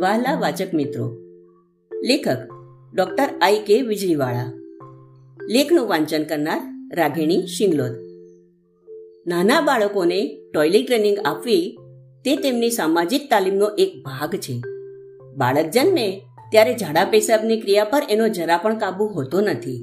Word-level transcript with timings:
વહાલા 0.00 0.36
વાચક 0.40 0.70
મિત્રો. 0.74 1.06
લેખક 1.92 2.40
ડોક્ટર 2.94 3.28
આઈ 3.40 3.58
કે 3.66 3.76
વીજળીવાળા 3.82 4.48
લેખનું 5.48 5.88
વાંચન 5.88 6.22
કરનાર 6.22 6.60
રાઘિણી 6.96 7.42
શિંગલોદ. 7.46 7.94
નાના 9.26 9.60
બાળકોને 9.60 10.20
ટોયલેટ 10.54 10.86
ટ્રેનિંગ 10.86 11.18
આપવી 11.24 11.64
તે 12.24 12.36
તેમની 12.36 12.70
સામાજિક 12.70 13.28
તાલીમનો 13.30 13.68
એક 13.78 13.92
ભાગ 14.04 14.34
છે. 14.36 14.56
બાળક 15.36 15.70
જન્મે 15.70 16.06
ત્યારે 16.52 16.74
ઝાડા 16.74 17.04
પેશાબની 17.04 17.60
ક્રિયા 17.60 17.84
પર 17.84 18.02
એનો 18.10 18.28
જરા 18.28 18.60
પણ 18.64 18.78
કાબુ 18.78 19.04
હોતો 19.06 19.40
નથી. 19.40 19.78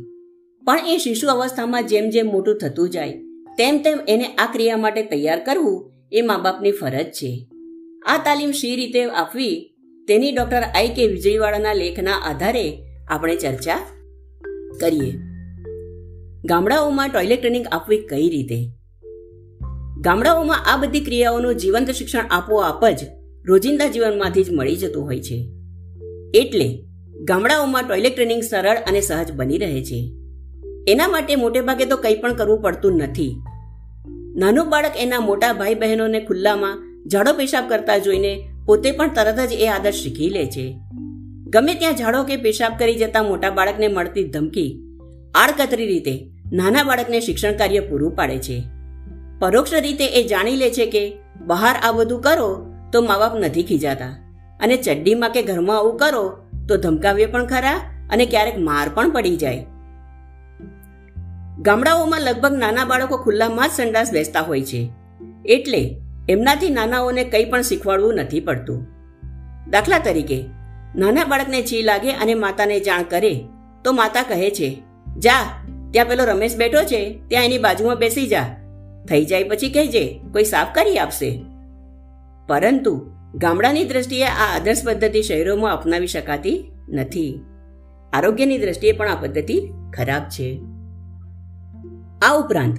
પણ 0.66 0.80
એ 0.88 0.98
શિશુ 0.98 1.28
અવસ્થામાં 1.28 1.88
જેમ 1.88 2.10
જેમ 2.10 2.28
મોટું 2.32 2.58
થતું 2.58 2.90
જાય, 2.90 3.14
તેમ 3.58 3.82
તેમ 3.84 3.98
એને 4.08 4.28
આ 4.36 4.52
ક્રિયા 4.54 4.78
માટે 4.78 5.04
તૈયાર 5.04 5.40
કરવું 5.44 5.92
એ 6.12 6.22
મા 6.22 6.38
બાપની 6.38 6.72
ફરજ 6.72 7.10
છે. 7.12 7.34
આ 8.06 8.18
તાલીમ 8.18 8.52
શી 8.52 8.76
રીતે 8.76 9.02
આપવી 9.04 9.56
તેની 10.08 10.32
ડોક્ટર 10.32 10.62
આઈ 10.62 10.88
કે 10.88 11.08
વિજયવાળાના 11.08 11.74
લેખના 11.74 12.12
આધારે 12.12 12.84
આપણે 13.08 13.36
ચર્ચા 13.36 13.80
કરીએ. 14.80 15.14
ગામડાઓમાં 16.46 17.10
ટોયલેટ 17.10 17.42
ટ્રેનિંગ 17.42 17.66
આપવી 17.72 17.98
કઈ 17.98 18.30
રીતે? 18.30 18.72
ગામડાઓમાં 19.98 20.74
આ 20.74 20.78
બધી 20.78 21.00
ક્રિયાઓનું 21.00 21.56
જીવંત 21.56 21.92
શિક્ષણ 21.92 22.20
આપોઆપ 22.32 22.86
જ 22.86 22.98
રોજિંદા 23.46 23.88
જીવનમાંથી 23.88 24.44
જ 24.44 24.52
મળી 24.52 24.76
જતું 24.76 25.04
હોય 25.04 25.20
છે. 25.20 25.50
એટલે 26.34 26.84
ગામડાઓમાં 27.24 27.84
ટોયલેટ 27.84 28.16
ટ્રેનિંગ 28.16 28.44
સરળ 28.44 28.78
અને 28.88 29.02
સહજ 29.02 29.32
બની 29.32 29.58
રહે 29.58 29.84
છે. 29.84 30.12
એના 30.88 31.08
માટે 31.08 31.36
મોટે 31.36 31.62
ભાગે 31.62 31.86
તો 31.86 31.98
કંઈ 31.98 32.16
પણ 32.16 32.34
કરવું 32.34 32.62
પડતું 32.62 32.98
નથી. 32.98 33.36
નાનું 34.36 34.70
બાળક 34.70 34.92
એના 34.98 35.20
મોટા 35.20 35.54
ભાઈ 35.54 35.76
બહેનોને 35.76 36.20
ખુલ્લામાં 36.20 36.78
ઝાડો 37.08 37.34
પેશાબ 37.34 37.70
કરતા 37.70 37.98
જોઈને 37.98 38.50
પોતે 38.68 38.92
પણ 38.92 39.14
તરત 39.14 39.40
જ 39.40 39.54
એ 39.54 39.68
આદત 39.68 39.94
શીખી 39.94 40.30
લે 40.30 40.46
છે. 40.46 40.66
ગમે 41.50 41.74
ત્યાં 41.74 41.96
ઝાડો 41.96 42.24
કે 42.24 42.36
પેશાબ 42.36 42.74
કરી 42.80 42.96
જતા 42.96 43.24
મોટા 43.24 43.50
બાળકને 43.50 43.88
મળતી 43.88 44.24
ધમકી, 44.24 44.70
આડકતરી 45.36 45.88
રીતે 45.88 46.16
નાના 46.52 46.84
બાળકને 46.84 47.20
શિક્ષણ 47.20 47.52
કાર્ય 47.52 47.80
પૂરું 47.80 48.16
પાડે 48.16 48.38
છે. 48.38 48.58
પરોક્ષ 49.40 49.74
રીતે 49.74 50.06
એ 50.06 50.28
જાણી 50.28 50.56
લે 50.56 50.70
છે 50.70 50.86
કે 50.86 51.04
બહાર 51.46 51.76
આ 51.84 51.92
બધું 51.92 52.22
કરો 52.22 52.50
તો 52.92 53.02
મા 53.02 53.18
બાપ 53.18 53.36
નથી 53.36 53.64
ખીજાતા 53.64 54.12
અને 54.60 54.76
ચડ્ડીમાં 54.78 55.30
કે 55.30 55.44
ઘરમાં 55.44 55.78
આવું 55.78 55.98
કરો 55.98 56.24
તો 56.70 56.78
ધમકાવીએ 56.78 57.26
પણ 57.26 57.46
ખરા 57.46 57.76
અને 58.10 58.26
ક્યારેક 58.26 58.58
માર 58.60 58.90
પણ 58.94 59.10
પડી 59.10 59.36
જાય. 59.36 59.66
ગામડાઓમાં 61.60 62.22
લગભગ 62.22 62.54
નાના 62.54 62.86
બાળકો 62.86 63.18
ખુલ્લામાં 63.18 63.70
જ 63.70 63.72
સંડાસ 63.72 64.12
બેસતા 64.12 64.42
હોય 64.42 64.62
છે. 64.62 64.90
એટલે 65.46 65.82
એમનાથી 66.30 66.70
નાનાઓને 66.70 67.24
કંઈ 67.24 67.46
પણ 67.46 67.62
શીખવાડવું 67.62 68.16
નથી 68.16 68.40
પડતું. 68.40 68.88
દાખલા 69.70 70.00
તરીકે, 70.00 70.46
નાના 70.96 71.26
બાળકને 71.26 71.62
ચી 71.62 71.82
લાગે 71.82 72.12
અને 72.12 72.34
માતાને 72.34 72.80
જાણ 72.80 73.04
કરે, 73.04 73.44
તો 73.84 73.92
માતા 73.92 74.24
કહે 74.24 74.50
છે, 74.50 74.82
જા, 75.18 75.64
ત્યાં 75.92 76.06
પેલો 76.06 76.24
રમેશ 76.24 76.58
બેઠો 76.58 76.84
છે, 76.84 77.22
ત્યાં 77.28 77.46
એની 77.46 77.58
બાજુમાં 77.58 77.96
બેસી 77.96 78.28
જા. 78.28 78.44
થઈ 79.10 79.26
જાય 79.26 79.44
પછી 79.44 79.70
કહેજે, 79.70 80.20
કોઈ 80.32 80.44
સાફ 80.44 80.68
કરી 80.76 81.00
આપશે. 81.00 81.46
પરંતુ, 82.48 83.12
ગામડાની 83.36 83.84
દ્રષ્ટિએ 83.84 84.24
આ 84.24 84.56
આદર્શ 84.56 84.84
પદ્ધતિ 84.86 85.22
શહેરોમાં 85.22 85.74
અપનાવી 85.74 86.08
શકાતી 86.08 86.72
નથી. 86.90 87.42
આરોગ્યની 88.14 88.58
દ્રષ્ટિએ 88.58 88.92
પણ 88.92 89.10
આ 89.10 89.16
પદ્ધતિ 89.16 89.74
ખરાબ 89.94 90.24
છે. 90.24 90.62
આ 92.22 92.34
ઉપરાંત, 92.34 92.78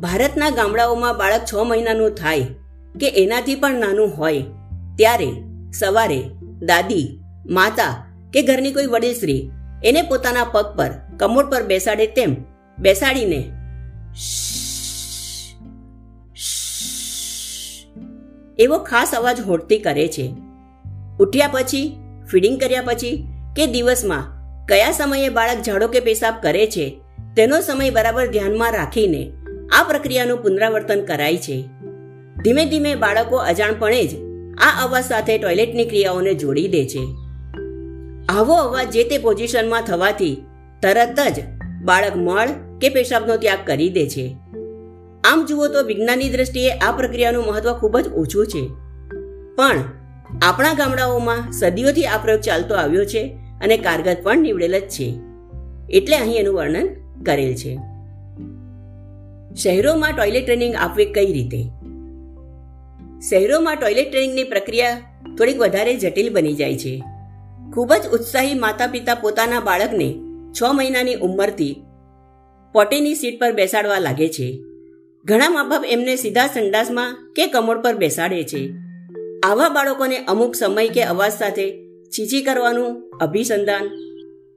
ભારતના 0.00 0.50
ગામડાઓમાં 0.50 1.18
બાળક 1.18 1.40
છ 1.52 1.54
મહિનાનું 1.54 2.10
થાય 2.10 2.46
કે 2.94 3.08
એનાથી 3.08 3.54
પણ 3.54 3.80
નાનું 3.80 4.16
હોય, 4.16 4.42
ત્યારે 4.96 5.30
સવારે 5.78 6.20
દાદી, 6.62 7.20
માતા 7.46 7.94
કે 8.32 8.42
ઘરની 8.42 8.72
કોઈ 8.72 8.86
વડીલશ્રી 8.86 9.50
એને 9.84 10.02
પોતાના 10.02 10.44
પગ 10.44 10.66
પર, 10.76 10.92
કમોડ 11.16 11.50
પર 11.50 11.62
બેસાડે 11.62 12.06
તેમ 12.06 12.36
બેસાડીને 12.78 13.40
એવો 18.58 18.78
ખાસ 18.78 19.14
અવાજ 19.14 19.40
હોટતી 19.40 19.78
કરે 19.78 20.08
છે 20.08 20.26
ઉઠ્યા 21.20 21.48
પછી 21.48 21.86
ફીડિંગ 22.30 22.60
કર્યા 22.60 22.82
પછી 22.82 23.24
કે 23.56 23.66
દિવસમાં 23.66 24.24
કયા 24.66 24.90
સમયે 24.90 25.28
બાળક 25.28 25.62
ઝાડો 25.62 25.88
કે 25.88 26.00
પેશાબ 26.00 26.34
કરે 26.42 26.66
છે 26.66 26.86
તેનો 27.36 27.60
સમય 27.60 27.90
બરાબર 27.90 28.26
ધ્યાનમાં 28.26 28.72
રાખીને 28.72 29.22
આ 29.78 29.82
પ્રક્રિયાનું 29.82 30.42
પુનરાવર્તન 30.42 31.00
કરાય 31.00 31.36
છે 31.36 31.56
ધીમે 32.44 32.64
ધીમે 32.64 32.94
બાળકો 32.94 33.36
અજાણપણે 33.36 34.06
જ 34.06 34.16
આ 34.58 34.84
અવાજ 34.84 35.04
સાથે 35.04 35.38
ટોયલેટની 35.38 35.84
ક્રિયાઓને 35.84 36.34
જોડી 36.34 36.68
દે 36.68 36.86
છે. 36.86 37.02
આવો 38.28 38.54
અવાજ 38.54 38.90
જે 38.90 39.04
તે 39.04 39.18
પોઝિશનમાં 39.18 39.82
થવાથી 39.82 40.42
તરત 40.82 41.18
જ 41.36 41.44
બાળક 41.84 42.16
મળ 42.16 42.48
કે 42.80 42.88
પેશાબનો 42.88 43.36
ત્યાગ 43.36 43.58
કરી 43.66 43.88
દે 43.90 44.08
છે. 44.08 44.36
આમ 45.24 45.44
જુઓ 45.44 45.68
તો 45.68 45.82
વિજ્ઞાનની 45.82 46.28
દ્રષ્ટિએ 46.28 46.70
આ 46.70 46.92
પ્રક્રિયાનું 46.92 47.44
મહત્વ 47.44 47.72
ખૂબ 47.72 47.98
જ 47.98 48.08
ઓછું 48.08 48.46
છે. 48.46 48.68
પણ 49.56 49.82
આપણા 50.42 50.72
ગામડાઓમાં 50.72 51.52
સદીઓથી 51.52 52.06
આ 52.06 52.18
પ્રયોગ 52.18 52.40
ચાલતો 52.40 52.74
આવ્યો 52.74 53.04
છે 53.04 53.38
અને 53.60 53.76
કારગર 53.76 54.16
પણ 54.22 54.38
નીવડેલ 54.38 54.78
જ 54.78 54.82
છે. 54.82 55.20
એટલે 55.90 56.16
અહીં 56.16 56.40
એનું 56.40 56.54
વર્ણન 56.54 56.88
કરેલ 57.26 57.54
છે. 57.54 57.78
શહેરોમાં 59.54 60.12
ટોયલેટ 60.12 60.44
ટ્રેનિંગ 60.44 60.74
આપવી 60.74 61.04
કઈ 61.04 61.32
રીતે? 61.32 61.77
શહેરોમાં 63.20 63.76
ટોયલેટ 63.76 64.10
ટ્રેનિંગની 64.10 64.44
પ્રક્રિયા 64.44 65.00
થોડીક 65.38 65.58
વધારે 65.58 65.94
જટિલ 65.94 66.32
બની 66.32 66.54
જાય 66.54 66.78
છે. 66.78 67.02
ખૂબ 67.74 67.94
જ 67.94 68.08
ઉત્સાહી 68.12 68.54
માતા 68.54 68.86
પિતા 68.86 69.14
પોતાના 69.14 69.60
બાળકને 69.60 70.14
છ 70.52 70.62
મહિનાની 70.72 71.14
ઉંમરથી 71.14 71.76
પોટીની 72.72 73.14
સીટ 73.14 73.40
પર 73.40 73.52
બેસાડવા 73.52 73.98
લાગે 73.98 74.28
છે. 74.28 74.62
ઘણા 75.24 75.48
મા 75.48 75.64
બાપ 75.64 75.84
એમને 75.84 76.16
સીધા 76.16 76.46
સંડાસમાં 76.46 77.32
કે 77.36 77.46
કમોડ 77.46 77.82
પર 77.82 77.94
બેસાડે 77.94 78.44
છે. 78.44 78.70
આવા 79.42 79.68
બાળકોને 79.68 80.18
અમુક 80.18 80.54
સમય 80.54 80.88
કે 80.88 81.02
અવાજ 81.02 81.32
સાથે 81.32 81.70
છીછી 82.08 82.42
કરવાનું, 82.42 83.10
અભિસંધાન 83.20 83.90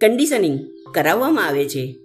કન્ડિશનિંગ 0.02 0.60
કરાવવામાં 0.94 1.48
આવે 1.48 1.70
છે. 1.70 1.96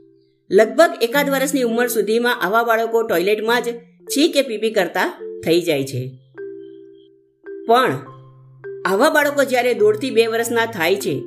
લગભગ 0.51 0.91
એકાદ 1.03 1.31
વર્ષની 1.31 1.63
ઉંમર 1.63 1.89
સુધીમાં 1.89 2.43
આવા 2.43 2.63
બાળકો 2.63 3.03
ટોયલેટમાં 3.03 3.63
જ 3.63 3.67
છી 4.17 4.29
કે 4.29 4.43
પીપી 4.43 4.71
કરતા 4.71 5.23
થઈ 5.47 5.61
જાય 5.61 5.85
છે. 5.85 6.26
પણ 7.67 7.99
આવા 8.87 9.11
બાળકો 9.11 9.45
જ્યારે 9.45 9.75
દોઢથી 9.75 10.11
બે 10.11 10.27
વર્ષના 10.27 10.67
થાય 10.67 10.97
છે, 10.97 11.23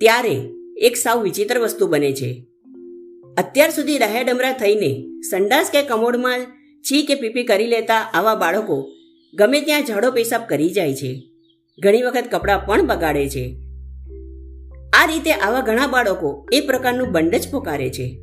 ત્યારે 0.00 0.50
એક 0.76 0.96
સાવ 0.96 1.22
વિચિત્ર 1.22 1.58
વસ્તુ 1.58 1.86
બને 1.86 2.12
છે. 2.12 2.46
અત્યાર 3.38 3.70
સુધી 3.70 3.98
ડમરા 3.98 4.52
થઈને 4.52 5.20
સંડાસ 5.30 5.70
કે 5.72 5.82
કમોડમાં 5.82 6.46
છી 6.82 7.02
કે 7.02 7.14
પીપી 7.14 7.44
કરી 7.44 7.66
લેતા 7.66 8.10
આવા 8.14 8.34
બાળકો 8.34 8.88
ગમે 9.34 9.60
ત્યાં 9.60 9.84
ઝાડો 9.84 10.10
પેશાબ 10.10 10.42
કરી 10.48 10.70
જાય 10.70 10.94
છે. 10.94 11.22
ઘણી 11.78 12.02
વખત 12.02 12.24
કપડાં 12.30 12.66
પણ 12.66 12.86
બગાડે 12.86 13.28
છે. 13.28 13.56
આ 14.92 15.06
રીતે 15.06 15.32
આવા 15.32 15.60
ઘણા 15.60 15.86
બાળકો 15.86 16.46
એ 16.52 16.60
પ્રકારનું 16.60 17.12
બંડ 17.12 17.34
જ 17.34 17.50
પોકારે 17.50 17.90
છે. 17.90 18.20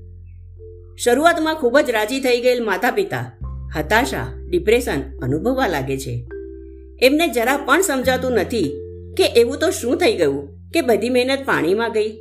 શરૂઆતમાં 0.97 1.55
ખૂબ 1.55 1.79
જ 1.79 1.89
રાજી 1.89 2.19
થઈ 2.19 2.41
ગયેલ 2.41 2.65
માતા 2.65 2.91
પિતા 2.91 3.31
હતાશા, 3.77 4.47
ડિપ્રેશન 4.49 5.19
અનુભવવા 5.19 5.67
લાગે 5.67 5.97
છે. 5.97 6.27
એમને 7.03 7.27
જરા 7.27 7.57
પણ 7.57 7.81
સમજાતું 7.81 8.31
નથી 8.31 8.73
કે 9.17 9.25
એવું 9.25 9.57
તો 9.57 9.69
શું 9.69 9.97
થઈ 9.97 10.13
ગયું 10.13 10.49
કે 10.73 10.81
બધી 10.81 11.09
મહેનત 11.09 11.39
પાણીમાં 11.45 11.91
ગઈ. 11.91 12.11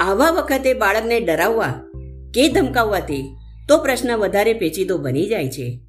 આવા 0.00 0.30
વખતે 0.30 0.72
બાળકને 0.72 1.20
ડરાવવા 1.20 1.72
કે 2.34 2.48
ધમકાવવાથી 2.48 3.36
તો 3.68 3.78
પ્રશ્ન 3.78 4.16
વધારે 4.16 4.52
પેચીદો 4.52 4.98
બની 4.98 5.26
જાય 5.26 5.48
છે. 5.48 5.80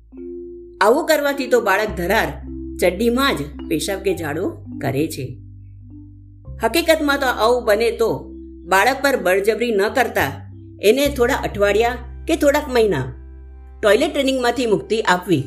આવું 0.82 1.06
કરવાથી 1.06 1.48
તો 1.48 1.62
બાળક 1.62 1.98
ધરાર, 1.98 2.28
ચડ્ડીમાં 2.80 3.38
જ 3.38 3.42
પેશાબ 3.70 4.00
કે 4.00 4.16
ઝાડો 4.16 4.66
કરે 4.82 5.08
છે. 5.08 5.38
હકીકતમાં 6.64 7.20
તો 7.20 7.26
આવું 7.26 7.66
બને 7.66 7.92
તો 7.92 8.32
બાળક 8.66 8.98
પર 9.02 9.18
બળજબરી 9.18 9.72
ન 9.72 9.90
કરતા 9.90 10.52
એને 10.82 11.08
થોડા 11.08 11.36
અઠવાડિયા 11.36 11.98
કે 12.28 12.36
થોડાક 12.36 12.64
મહિના 12.70 13.14
ટોયલેટ 13.84 14.14
ટ્રેનિંગમાંથી 14.14 14.66
મુક્તિ 14.66 15.02
આપવી 15.02 15.44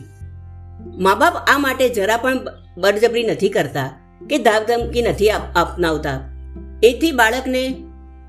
મા 1.07 1.15
બાપ 1.15 1.35
આ 1.47 1.59
માટે 1.59 1.87
જરા 1.89 2.17
પણ 2.17 2.39
બળજબરી 2.79 3.27
નથી 3.27 3.49
કરતા 3.49 3.89
કે 4.31 4.39
ધાકધમકી 4.39 5.03
નથી 5.03 5.31
અપનાવતા. 5.63 6.19
એથી 6.83 7.13
બાળકને 7.13 7.63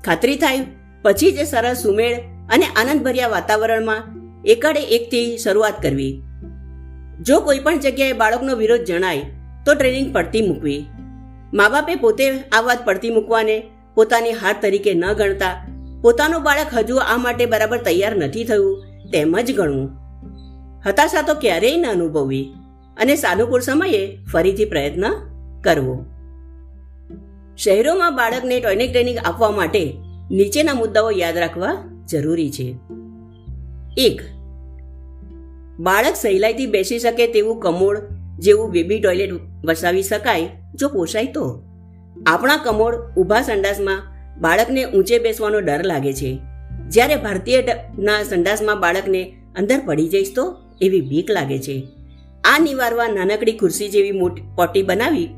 ખાતરી 0.04 0.36
થાય, 0.36 0.66
પછી 1.02 1.32
જે 1.32 1.44
સરળ 1.44 1.74
સુમેળ 1.74 2.16
અને 2.50 2.66
આનંદભર્યા 2.76 3.28
વાતાવરણમાં 3.28 4.02
એકડે 4.44 4.82
એકથી 4.96 5.38
શરૂઆત 5.38 5.82
કરવી. 5.82 6.12
જો 7.20 7.40
કોઈ 7.40 7.58
પણ 7.58 7.78
જગ્યાએ 7.78 8.12
બાળકનો 8.12 8.56
વિરોધ 8.56 8.84
જણાય, 8.84 9.28
તો 9.66 9.74
ટ્રેનિંગ 9.74 10.08
પડતી 10.14 10.46
મૂકવી. 10.48 10.80
મા 11.54 11.68
બાપે 11.68 11.94
પોતે 11.94 12.26
આ 12.52 12.60
વાત 12.60 12.84
પડતી 12.84 13.10
મૂકવાને 13.10 13.56
પોતાની 13.94 14.32
હાર 14.32 14.54
તરીકે 14.62 14.92
ન 14.94 15.04
ગણતા. 15.12 15.54
પોતાનું 16.02 16.42
બાળક 16.42 16.72
હજુ 16.74 16.96
આ 16.96 17.16
માટે 17.16 17.46
બરાબર 17.46 17.78
તૈયાર 17.78 18.14
નથી 18.16 18.44
થયું, 18.44 18.80
તેમ 19.12 19.36
જ 19.40 19.54
ગણવું. 19.54 19.90
હતાશા 20.86 21.22
તો 21.22 21.34
ક્યારેય 21.34 21.76
ન 21.76 21.86
અનુભવવી 21.86 22.52
અને 22.96 23.16
સાનુકૂળ 23.16 23.60
સમયે 23.60 24.18
ફરીથી 24.32 24.64
પ્રયત્ન 24.64 25.04
કરવો. 25.64 26.04
શહેરોમાં 27.56 28.16
બાળકને 28.16 28.60
ટોયલેટ 28.60 28.92
ટ્રેનિંગ 28.92 29.18
આપવા 29.24 29.50
માટે 29.50 29.94
નીચેના 30.30 30.74
મુદ્દાઓ 30.74 31.10
યાદ 31.10 31.38
રાખવા 31.38 32.00
જરૂરી 32.10 32.50
છે. 32.50 32.76
એક, 33.96 34.22
બાળક 35.80 36.14
સહેલાઈથી 36.16 36.66
બેસી 36.66 36.98
શકે 36.98 37.26
તેવું 37.26 37.60
કમોડ 37.60 37.98
જેવું 38.38 38.70
બેબી 38.70 39.00
ટોયલેટ 39.00 39.32
વસાવી 39.64 40.02
શકાય 40.02 40.48
જો 40.74 40.88
પોસાય 40.88 41.26
તો. 41.26 41.62
આપણા 42.26 42.56
કમોડ 42.56 42.94
ઊભા 43.16 43.42
સંડાસમાં 43.42 44.02
બાળકને 44.40 44.84
ઊંચે 44.84 45.18
બેસવાનો 45.18 45.60
ડર 45.60 45.84
લાગે 45.84 46.12
છે. 46.12 46.38
જ્યારે 46.88 47.16
ભારતીયના 47.16 48.22
સંડાસમાં 48.22 48.80
બાળકને 48.80 49.22
અંદર 49.58 49.80
પડી 49.84 50.08
જઈશ 50.08 50.32
તો? 50.36 50.61
એવી 50.82 51.00
બીક 51.00 51.30
લાગે 51.30 51.58
છે. 51.58 51.88
આ 52.44 52.58
નિવારવા 52.58 53.08
નાનકડી 53.08 53.52
ખુરશી 53.52 53.88
જેવી 53.88 54.12
મોટી, 54.12 54.42
પોટી 54.56 54.82
બનાવી 54.82 55.28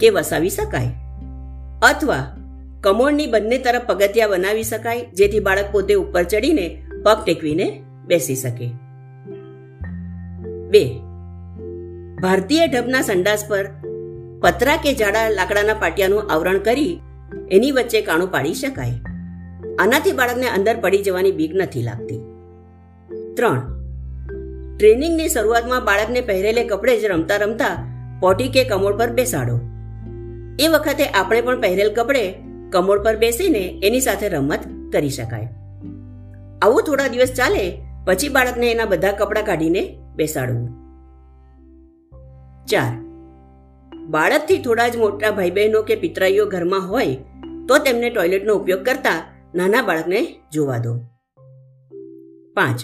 કે 0.00 0.10
વસાવી 0.10 0.50
શકાય? 0.50 0.90
અથવા 1.82 2.36
કમોળની 2.80 3.26
બંને 3.26 3.58
તરફ 3.58 3.86
પગથિયા 3.86 4.28
બનાવી 4.28 4.62
શકાય 4.62 5.06
જેથી 5.14 5.40
બાળક 5.40 5.64
પોતે 5.72 5.94
ઉપર 5.94 6.22
ચડીને 6.22 6.82
પગ 7.04 7.24
ટેકવીને 7.24 7.82
બેસી 8.06 8.36
શકે? 8.36 8.70
બે. 10.68 10.98
ભારતીય 12.22 12.66
ઢબના 12.66 13.00
સંડાસ 13.00 13.44
પર 13.48 13.66
પતરા 14.42 14.76
કે 14.76 14.94
જાડા 14.94 15.28
લાકડાના 15.28 15.74
પાટિયાનું 15.74 16.30
આવરણ 16.30 16.58
કરી 16.58 17.00
એની 17.50 17.70
વચ્ચે 17.70 18.00
કાણું 18.00 18.30
પાડી 18.30 18.54
શકાય. 18.54 18.92
આનાથી 19.78 20.12
બાળકને 20.12 20.48
અંદર 20.48 20.76
પડી 20.76 20.98
જવાની 20.98 21.32
બીક 21.32 21.54
નથી 21.54 21.82
લાગતી. 21.82 22.20
ત્રણ. 23.36 23.77
ટ્રેનિંગની 24.78 25.28
શરૂઆતમાં 25.28 25.84
બાળકને 25.84 26.20
પહેરેલે 26.20 26.64
કપડે 26.64 27.00
જ 27.00 27.04
રમતા 27.04 27.36
રમતા 27.36 27.86
પોટી 28.20 28.48
કે 28.48 28.64
કમોડ 28.64 28.98
પર 28.98 29.10
બેસાડો. 29.10 29.60
એ 30.60 30.68
વખતે 30.68 31.04
આપણે 31.04 31.40
પણ 31.40 31.60
પહેરેલ 31.60 31.94
કપડે 31.94 32.32
કમોડ 32.70 33.04
પર 33.04 33.16
બેસીને 33.16 33.80
એની 33.84 34.00
સાથે 34.00 34.28
રમત 34.28 34.58
કરી 34.92 35.10
શકાય. 35.10 35.48
આવું 36.62 36.82
થોડા 36.82 37.08
દિવસ 37.08 37.32
ચાલે, 37.32 37.82
પછી 38.04 38.28
બાળકને 38.28 38.70
એના 38.70 38.84
બધા 38.84 39.12
કપડાં 39.12 39.44
કાઢીને 39.44 39.98
બેસાડવું. 40.16 40.68
ચાર. 42.66 42.92
બાળકથી 44.06 44.58
થોડા 44.58 44.88
જ 44.88 44.96
મોટા 44.96 45.30
ભાઈ 45.30 45.50
બહેનો 45.50 45.82
કે 45.82 45.94
પિતરાઈઓ 45.94 46.46
ઘરમાં 46.46 46.88
હોય, 46.88 47.16
તો 47.68 47.78
તેમને 47.78 48.10
ટોયલેટનો 48.10 48.54
ઉપયોગ 48.54 48.84
કરતા 48.84 49.34
નાના 49.54 49.82
બાળકને 49.82 50.34
જોવા 50.52 50.78
દો. 50.78 50.98
પાંચ. 52.54 52.80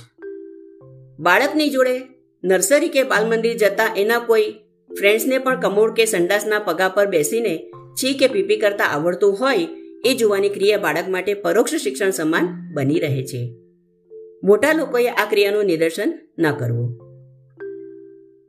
બાળકની 1.20 1.70
જોડે 1.70 2.00
નર્સરી 2.44 2.88
કે 2.88 3.02
બાલમંદિર 3.02 3.56
જતા 3.56 3.94
એના 3.96 4.19
કોઈ 4.19 4.52
ફ્રેન્ડ્સને 4.99 5.38
પણ 5.38 5.61
કમોડ 5.61 5.94
કે 5.94 6.05
સંડાસના 6.05 6.58
પગા 6.58 6.88
પર 6.88 7.06
બેસીને 7.06 7.70
છી 7.94 8.14
કે 8.14 8.26
પીપી 8.26 8.56
કરતા 8.56 8.84
આવડતું 8.84 9.32
હોય 9.40 9.69
એ 10.05 10.14
જોવાની 10.14 10.49
ક્રિયા 10.49 10.78
બાળક 10.78 11.08
માટે 11.08 11.34
પરોક્ષ 11.34 11.75
શિક્ષણ 11.75 12.11
સમાન 12.11 12.49
બની 12.75 13.00
રહે 13.00 13.25
છે. 13.25 13.55
મોટા 14.44 14.72
લોકોએ 14.72 15.08
આ 15.08 15.26
ક્રિયાનું 15.31 15.64
નિદર્શન 15.64 16.19
ન 16.38 16.52
કરવું. 16.52 16.99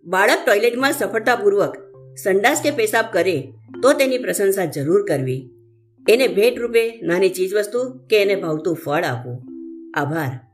બાળક 0.05 0.37
ટોયલેટમાં 0.45 0.91
સફળતાપૂર્વક 0.91 1.77
સંડાસ 2.23 2.61
કે 2.63 2.71
પેશાબ 2.71 3.05
કરે 3.11 3.53
તો 3.83 3.93
તેની 3.93 4.17
પ્રશંસા 4.17 4.65
જરૂર 4.65 5.05
કરવી. 5.05 5.49
એને 6.09 6.27
ભેટ 6.27 6.59
રૂપે 6.59 6.99
નાની 7.03 7.29
ચીજવસ્તુ 7.29 7.99
કે 8.09 8.21
એને 8.21 8.35
ભાવતું 8.35 8.75
ફળ 8.75 9.03
આપવું. 9.03 9.43
આભાર. 9.93 10.44